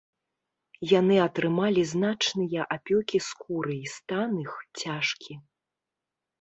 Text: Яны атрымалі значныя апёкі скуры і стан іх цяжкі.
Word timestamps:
Яны 0.99 1.15
атрымалі 1.25 1.81
значныя 1.91 2.61
апёкі 2.77 3.23
скуры 3.29 3.75
і 3.85 3.95
стан 3.95 4.29
іх 4.45 4.53
цяжкі. 4.85 5.33